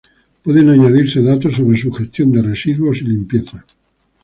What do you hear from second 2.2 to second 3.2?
de residuos y